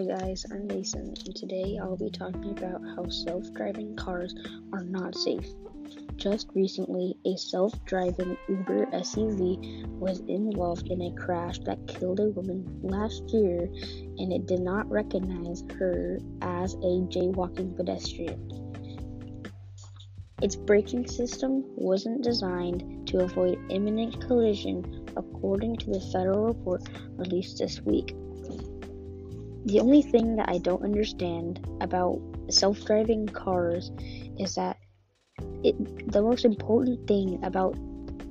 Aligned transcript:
Hi 0.00 0.06
guys, 0.06 0.46
I'm 0.50 0.66
Mason, 0.66 1.12
and 1.26 1.36
today 1.36 1.78
I'll 1.78 1.94
be 1.94 2.08
talking 2.08 2.52
about 2.52 2.80
how 2.96 3.06
self 3.10 3.52
driving 3.52 3.96
cars 3.96 4.34
are 4.72 4.82
not 4.82 5.14
safe. 5.14 5.46
Just 6.16 6.48
recently, 6.54 7.18
a 7.26 7.36
self 7.36 7.74
driving 7.84 8.34
Uber 8.48 8.86
SUV 8.94 9.86
was 9.98 10.20
involved 10.20 10.88
in 10.88 11.02
a 11.02 11.14
crash 11.16 11.58
that 11.66 11.86
killed 11.86 12.18
a 12.18 12.30
woman 12.30 12.80
last 12.82 13.24
year, 13.28 13.68
and 14.16 14.32
it 14.32 14.46
did 14.46 14.60
not 14.60 14.90
recognize 14.90 15.64
her 15.78 16.18
as 16.40 16.72
a 16.76 17.04
jaywalking 17.12 17.76
pedestrian. 17.76 18.72
Its 20.40 20.56
braking 20.56 21.06
system 21.06 21.62
wasn't 21.76 22.24
designed 22.24 23.06
to 23.06 23.18
avoid 23.18 23.58
imminent 23.68 24.18
collision, 24.26 25.06
according 25.14 25.76
to 25.76 25.90
the 25.90 26.00
federal 26.10 26.46
report 26.46 26.88
released 27.18 27.58
this 27.58 27.82
week. 27.82 28.16
The 29.66 29.80
only 29.80 30.02
thing 30.02 30.36
that 30.36 30.48
I 30.48 30.58
don't 30.58 30.82
understand 30.82 31.66
about 31.80 32.20
self 32.48 32.84
driving 32.84 33.26
cars 33.26 33.90
is 34.38 34.54
that 34.54 34.78
it, 35.62 36.12
the 36.12 36.22
most 36.22 36.44
important 36.44 37.06
thing 37.06 37.42
about 37.44 37.76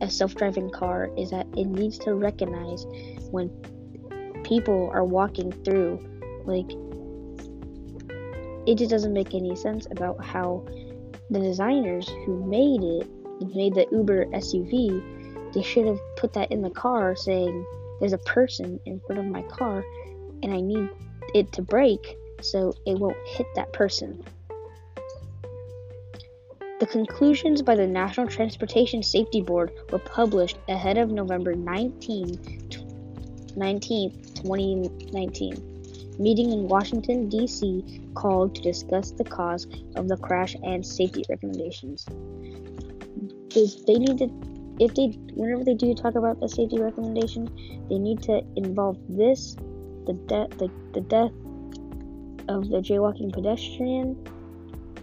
a 0.01 0.09
self 0.09 0.33
driving 0.35 0.71
car 0.71 1.09
is 1.17 1.29
that 1.29 1.45
it 1.55 1.65
needs 1.65 1.97
to 1.99 2.15
recognize 2.15 2.85
when 3.31 3.49
people 4.43 4.89
are 4.91 5.03
walking 5.03 5.51
through. 5.63 5.99
Like, 6.45 6.71
it 8.67 8.75
just 8.75 8.89
doesn't 8.89 9.13
make 9.13 9.35
any 9.35 9.55
sense 9.55 9.87
about 9.91 10.23
how 10.23 10.65
the 11.29 11.39
designers 11.39 12.07
who 12.25 12.43
made 12.45 12.83
it, 12.83 13.07
made 13.55 13.75
the 13.75 13.85
Uber 13.91 14.25
SUV, 14.27 15.53
they 15.53 15.61
should 15.61 15.85
have 15.85 15.99
put 16.17 16.33
that 16.33 16.51
in 16.51 16.61
the 16.61 16.71
car 16.71 17.15
saying, 17.15 17.65
There's 17.99 18.13
a 18.13 18.19
person 18.19 18.79
in 18.85 18.99
front 19.01 19.19
of 19.19 19.25
my 19.25 19.43
car 19.43 19.83
and 20.41 20.53
I 20.53 20.61
need 20.61 20.89
it 21.33 21.51
to 21.53 21.61
break 21.61 22.17
so 22.41 22.73
it 22.85 22.97
won't 22.97 23.17
hit 23.25 23.47
that 23.55 23.73
person. 23.73 24.23
The 26.79 26.87
conclusions 26.87 27.61
by 27.61 27.75
the 27.75 27.87
National 27.87 28.27
Transportation 28.27 29.03
Safety 29.03 29.41
Board 29.41 29.71
were 29.91 29.99
published 29.99 30.57
ahead 30.69 30.97
of 30.97 31.11
November 31.11 31.53
19, 31.53 33.51
19 33.57 34.29
2019, 34.43 36.15
meeting 36.17 36.51
in 36.51 36.67
Washington, 36.67 37.29
D.C., 37.29 38.01
called 38.15 38.55
to 38.55 38.61
discuss 38.61 39.11
the 39.11 39.23
cause 39.23 39.67
of 39.95 40.07
the 40.07 40.17
crash 40.17 40.55
and 40.63 40.85
safety 40.85 41.23
recommendations. 41.29 42.05
They 43.53 43.95
need 43.95 44.17
to, 44.19 44.29
if 44.79 44.93
they, 44.95 45.07
whenever 45.33 45.63
they 45.63 45.73
do 45.73 45.93
talk 45.93 46.15
about 46.15 46.39
the 46.39 46.47
safety 46.47 46.79
recommendation, 46.79 47.45
they 47.89 47.97
need 47.97 48.21
to 48.23 48.41
involve 48.55 48.97
this 49.09 49.55
the 50.05 50.13
death 50.13 50.49
the, 50.57 50.69
the 50.93 51.01
death 51.01 51.31
of 52.47 52.69
the 52.69 52.77
jaywalking 52.77 53.31
pedestrian 53.31 54.17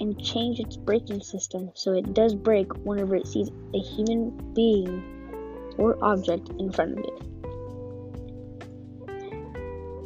and 0.00 0.22
change 0.22 0.61
its 0.61 0.77
braking 0.77 1.20
system 1.20 1.70
so 1.75 1.92
it 1.92 2.12
does 2.12 2.34
brake 2.34 2.72
whenever 2.84 3.14
it 3.16 3.27
sees 3.27 3.50
a 3.75 3.78
human 3.78 4.30
being 4.55 5.03
or 5.78 5.97
object 6.03 6.50
in 6.58 6.72
front 6.72 6.92
of 6.92 7.05
it. 7.05 7.22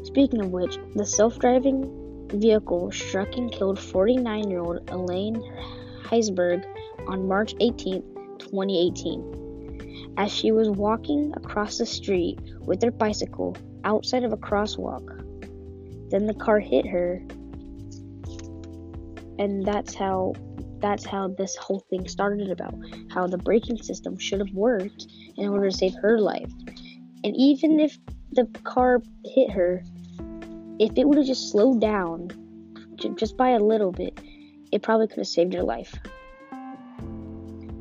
Speaking 0.06 0.41
of 0.41 0.50
which, 0.50 0.77
the 0.97 1.06
self 1.06 1.38
driving 1.38 2.28
vehicle 2.32 2.91
struck 2.91 3.36
and 3.36 3.50
killed 3.50 3.78
49 3.78 4.50
year 4.50 4.60
old 4.60 4.91
Elaine 4.91 5.42
Herzberg 6.04 6.64
on 7.06 7.28
March 7.28 7.54
18, 7.60 8.02
2018, 8.38 9.39
as 10.16 10.33
she 10.33 10.53
was 10.53 10.69
walking 10.69 11.33
across 11.36 11.78
the 11.78 11.86
street 11.86 12.39
with 12.61 12.83
her 12.83 12.91
bicycle 12.91 13.56
outside 13.84 14.25
of 14.25 14.33
a 14.33 14.36
crosswalk. 14.36 15.08
Then 16.11 16.27
the 16.27 16.34
car 16.34 16.58
hit 16.58 16.86
her. 16.86 17.22
And 19.38 19.65
that's 19.65 19.94
how 19.94 20.34
that's 20.81 21.04
how 21.04 21.28
this 21.28 21.56
whole 21.56 21.81
thing 21.91 22.09
started 22.09 22.50
about 22.50 22.75
how 23.10 23.26
the 23.26 23.38
braking 23.38 23.82
system 23.82 24.19
should 24.19 24.41
have 24.41 24.54
worked 24.54 25.06
in 25.37 25.49
order 25.49 25.70
to 25.70 25.76
save 25.76 25.94
her 25.94 26.19
life. 26.19 26.50
And 27.22 27.37
even 27.37 27.78
if 27.81 27.99
the 28.32 28.47
car 28.65 29.03
hit 29.25 29.50
her, 29.50 29.82
if 30.78 30.93
it 30.97 31.06
would 31.06 31.19
have 31.19 31.26
just 31.26 31.50
slowed 31.50 31.81
down 31.81 32.31
just 33.16 33.37
by 33.37 33.50
a 33.50 33.59
little 33.59 33.93
bit, 33.93 34.19
it 34.72 34.82
probably 34.82 35.06
could 35.06 35.19
have 35.19 35.26
saved 35.26 35.53
her 35.54 35.62
life. 35.62 35.94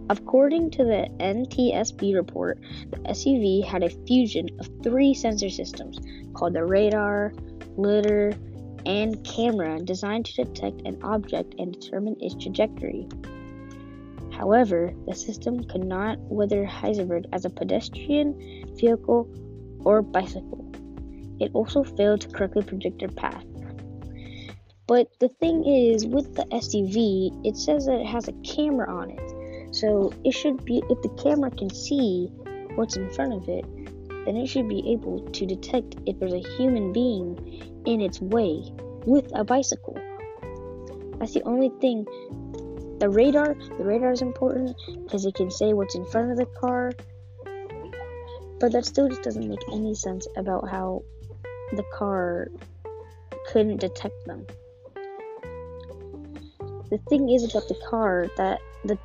According 0.10 0.72
to 0.72 0.84
the 0.84 1.08
NTSB 1.20 2.16
report, 2.16 2.60
the 2.90 2.98
SUV 2.98 3.64
had 3.64 3.84
a 3.84 3.90
fusion 3.90 4.50
of 4.60 4.68
three 4.82 5.14
sensor 5.14 5.52
systems 5.52 6.00
called 6.34 6.54
the 6.54 6.66
radar, 6.66 7.32
lidar, 7.78 8.34
and 8.88 9.24
camera 9.24 9.80
designed 9.80 10.26
to 10.26 10.44
detect 10.44 10.82
an 10.88 10.98
object 11.04 11.54
and 11.60 11.74
determine 11.74 12.16
its 12.20 12.34
trajectory. 12.42 13.08
However, 14.32 14.94
the 15.06 15.14
system 15.14 15.64
could 15.66 15.84
not 15.84 16.18
weather 16.22 16.66
Heisenberg 16.66 17.26
as 17.32 17.46
a 17.46 17.50
pedestrian, 17.50 18.66
vehicle, 18.80 19.30
or 19.86 20.02
bicycle. 20.02 20.66
It 21.40 21.52
also 21.54 21.84
failed 21.84 22.22
to 22.22 22.30
correctly 22.30 22.64
predict 22.64 23.00
their 23.00 23.10
path. 23.10 23.46
But 24.88 25.12
the 25.20 25.30
thing 25.30 25.66
is, 25.66 26.08
with 26.08 26.36
the 26.36 26.46
SUV, 26.46 27.46
it 27.46 27.58
says 27.58 27.86
that 27.86 28.00
it 28.00 28.08
has 28.08 28.28
a 28.28 28.34
camera 28.42 28.92
on 28.92 29.12
it. 29.12 29.29
So 29.72 30.14
it 30.24 30.34
should 30.34 30.66
be, 30.66 30.82
if 30.90 31.02
the 31.02 31.10
camera 31.22 31.52
can 31.52 31.70
see 31.70 32.28
what's 32.76 32.98
in 32.98 33.10
front 33.12 33.34
of 33.34 33.48
it, 33.48 33.66
then 34.26 34.36
it 34.36 34.48
should 34.48 34.68
be 34.68 34.92
able 34.92 35.22
to 35.22 35.46
detect 35.46 35.96
if 36.06 36.20
there's 36.20 36.34
a 36.34 36.48
human 36.58 36.92
being 36.92 37.82
in 37.86 38.02
its 38.02 38.20
way 38.20 38.64
with 39.06 39.32
a 39.34 39.44
bicycle. 39.44 39.98
That's 41.18 41.34
the 41.34 41.44
only 41.44 41.70
thing. 41.82 42.06
The 43.00 43.10
radar, 43.10 43.56
the 43.78 43.86
radar 43.86 44.12
is 44.12 44.22
important 44.22 44.76
because 45.04 45.26
it 45.26 45.36
can 45.36 45.50
say 45.50 45.74
what's 45.74 45.96
in 45.96 46.06
front 46.06 46.32
of 46.32 46.38
the 46.38 46.46
car, 46.46 46.92
but 48.60 48.72
that 48.74 48.86
still 48.86 49.08
just 49.08 49.22
doesn't 49.22 49.48
make 49.48 49.64
any 49.72 49.96
sense 49.96 50.28
about 50.36 50.68
how 50.70 51.04
the 51.74 51.84
car 51.94 52.50
couldn't 53.52 53.78
detect 53.78 54.26
them. 54.26 54.46
The 56.90 57.00
thing 57.10 57.30
is 57.30 57.44
about 57.44 57.68
the 57.68 57.80
car 57.90 58.28
that 58.38 58.60
the 58.84 58.98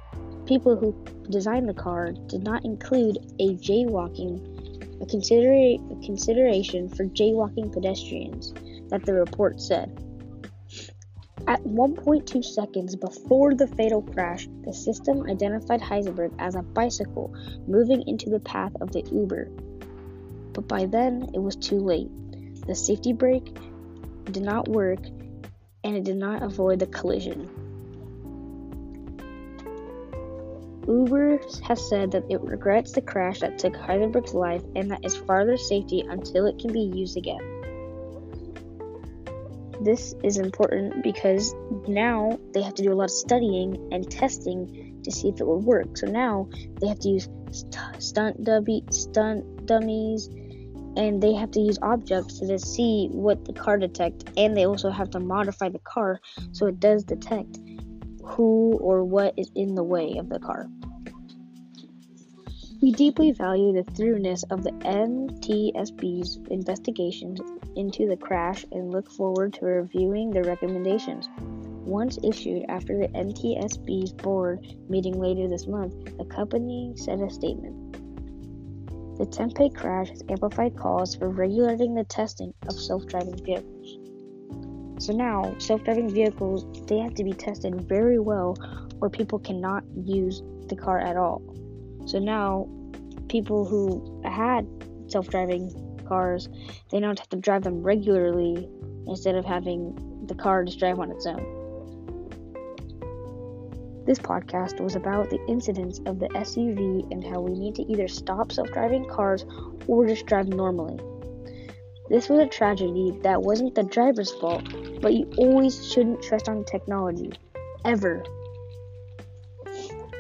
people 0.47 0.77
who 0.77 0.95
designed 1.31 1.69
the 1.69 1.75
car 1.75 2.13
did 2.27 2.43
not 2.43 2.65
include 2.65 3.19
a 3.39 3.55
jaywalking 3.57 4.55
a, 5.01 5.79
a 5.91 6.07
consideration 6.07 6.89
for 6.89 7.05
jaywalking 7.05 7.73
pedestrians 7.73 8.55
that 8.89 9.05
the 9.05 9.13
report 9.13 9.61
said. 9.61 9.91
At 11.47 11.63
1.2 11.65 12.43
seconds 12.43 12.97
before 12.97 13.55
the 13.55 13.67
fatal 13.67 14.01
crash, 14.01 14.49
the 14.65 14.73
system 14.73 15.29
identified 15.29 15.81
Heisenberg 15.81 16.35
as 16.39 16.55
a 16.55 16.63
bicycle 16.63 17.35
moving 17.67 18.07
into 18.09 18.31
the 18.31 18.41
path 18.41 18.73
of 18.81 18.93
the 18.93 19.03
Uber. 19.13 19.51
But 20.53 20.69
by 20.69 20.87
then, 20.87 21.29
it 21.35 21.41
was 21.41 21.57
too 21.57 21.81
late. 21.81 22.09
The 22.67 22.75
safety 22.75 23.13
brake 23.13 23.55
did 24.25 24.43
not 24.43 24.69
work 24.69 25.01
and 25.85 25.97
it 25.97 26.05
did 26.05 26.17
not 26.17 26.43
avoid 26.43 26.79
the 26.79 26.87
collision. 26.87 27.64
Uber 30.87 31.41
has 31.63 31.89
said 31.89 32.11
that 32.13 32.25
it 32.29 32.41
regrets 32.41 32.93
the 32.93 33.01
crash 33.01 33.41
that 33.41 33.59
took 33.59 33.75
Heisenberg's 33.75 34.35
life 34.35 34.63
and 34.75 34.91
that 34.91 35.05
is 35.05 35.17
farther 35.17 35.57
safety 35.57 36.05
until 36.09 36.47
it 36.47 36.59
can 36.59 36.73
be 36.73 36.81
used 36.95 37.17
again. 37.17 37.41
This 39.83 40.15
is 40.23 40.39
important 40.39 41.03
because 41.03 41.55
now 41.89 42.39
they 42.53 42.63
have 42.63 42.75
to 42.75 42.83
do 42.83 42.93
a 42.93 42.95
lot 42.95 43.05
of 43.05 43.11
studying 43.11 43.89
and 43.93 44.11
testing 44.11 45.01
to 45.03 45.11
see 45.11 45.29
if 45.29 45.41
it 45.41 45.47
will 45.47 45.61
work. 45.61 45.97
So 45.97 46.07
now 46.07 46.49
they 46.81 46.89
have 46.89 47.01
to 47.01 47.09
use 47.09 47.29
st- 47.51 48.03
stunt, 48.03 48.45
dummy, 48.45 48.85
stunt 48.91 49.67
dummies 49.67 50.29
and 50.97 51.23
they 51.23 51.35
have 51.35 51.51
to 51.51 51.61
use 51.61 51.79
objects 51.83 52.39
to 52.39 52.59
see 52.59 53.09
what 53.11 53.45
the 53.45 53.53
car 53.53 53.79
detects 53.79 54.25
and 54.37 54.57
they 54.57 54.67
also 54.67 54.91
have 54.91 55.11
to 55.11 55.21
modify 55.21 55.69
the 55.69 55.79
car 55.81 56.21
so 56.53 56.67
it 56.67 56.79
does 56.79 57.05
detect 57.05 57.59
who 58.25 58.79
or 58.81 59.05
what 59.05 59.35
is 59.37 59.51
in 59.55 59.75
the 59.75 59.85
way 59.85 60.17
of 60.19 60.29
the 60.29 60.39
car. 60.39 60.69
We 62.83 62.93
deeply 62.93 63.33
value 63.33 63.73
the 63.73 63.83
thoroughness 63.83 64.43
of 64.51 64.63
the 64.63 64.73
NTSB's 64.73 66.39
investigations 66.51 67.41
into 67.77 68.07
the 68.07 68.17
crash 68.17 68.67
and 68.73 68.91
look 68.91 69.11
forward 69.11 69.55
to 69.55 69.65
reviewing 69.65 70.31
the 70.31 70.43
recommendations. 70.43 71.29
Once 71.87 72.19
issued 72.23 72.65
after 72.69 72.99
the 72.99 73.09
NTSB's 73.09 74.13
board 74.13 74.67
meeting 74.89 75.19
later 75.19 75.49
this 75.49 75.67
month, 75.67 76.17
the 76.19 76.25
company 76.25 76.93
said 76.97 77.21
a 77.21 77.31
statement. 77.31 77.85
The 79.17 79.27
Tempe 79.27 79.71
crash 79.71 80.11
has 80.11 80.23
amplified 80.29 80.77
calls 80.77 81.15
for 81.15 81.29
regulating 81.29 81.95
the 81.95 82.05
testing 82.05 82.53
of 82.67 82.73
self 82.73 83.07
driving 83.07 83.37
vehicles. 83.45 83.99
So 84.99 85.13
now, 85.13 85.55
self-driving 85.59 86.11
vehicles 86.11 86.65
they 86.87 86.99
have 86.99 87.15
to 87.15 87.25
be 87.25 87.33
tested 87.33 87.89
very 87.89 88.19
well, 88.19 88.57
or 89.01 89.11
people 89.11 89.39
cannot 89.39 89.85
use 90.05 90.43
the 90.69 90.77
car 90.77 90.99
at 90.99 91.17
all. 91.17 91.43
So 92.07 92.19
now, 92.19 92.69
people 93.29 93.65
who 93.65 94.23
had 94.25 94.67
self-driving 95.09 96.05
cars, 96.07 96.49
they 96.91 97.01
now 97.01 97.09
have 97.09 97.29
to 97.31 97.37
drive 97.37 97.65
them 97.65 97.83
regularly 97.83 98.69
instead 99.07 99.35
of 99.35 99.45
having 99.45 99.95
the 100.27 100.35
car 100.35 100.65
just 100.65 100.79
drive 100.79 100.99
on 100.99 101.11
its 101.11 101.27
own. 101.27 101.65
This 104.07 104.19
podcast 104.19 104.81
was 104.81 104.97
about 104.97 105.31
the 105.31 105.43
incidents 105.49 105.99
of 106.05 106.19
the 106.19 106.29
SUV 106.29 107.11
and 107.11 107.25
how 107.25 107.41
we 107.41 107.59
need 107.59 107.75
to 107.77 107.83
either 107.91 108.07
stop 108.07 108.53
self 108.53 108.71
driving 108.71 109.09
cars 109.09 109.47
or 109.87 110.07
just 110.07 110.27
drive 110.27 110.49
normally. 110.49 111.01
This 112.09 112.29
was 112.29 112.41
a 112.41 112.47
tragedy 112.47 113.19
that 113.23 113.41
wasn't 113.41 113.75
the 113.75 113.83
driver's 113.83 114.31
fault, 114.33 114.63
but 115.01 115.15
you 115.15 115.31
always 115.39 115.91
shouldn't 115.91 116.23
trust 116.23 116.49
on 116.49 116.65
technology. 116.65 117.33
Ever. 117.85 118.25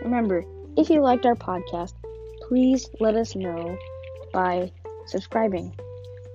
Remember, 0.02 0.44
if 0.76 0.90
you 0.90 1.00
liked 1.00 1.26
our 1.26 1.34
podcast, 1.34 1.94
please 2.48 2.88
let 3.00 3.16
us 3.16 3.34
know 3.34 3.76
by 4.32 4.70
subscribing. 5.06 5.74